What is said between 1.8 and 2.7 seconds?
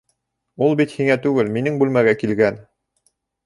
бүлмәгә килгән.